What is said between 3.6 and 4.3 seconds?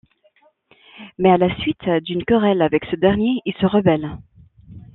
rebelle.